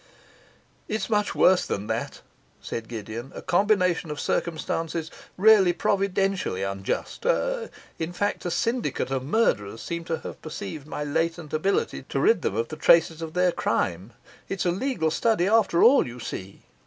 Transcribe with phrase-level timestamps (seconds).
[0.87, 2.21] 'It's much worse than that,'
[2.59, 9.23] said Gideon; 'a combination of circumstances really providentially unjust a in fact, a syndicate of
[9.23, 13.35] murderers seem to have perceived my latent ability to rid them of the traces of
[13.35, 14.13] their crime.
[14.49, 16.63] It's a legal study after all, you see!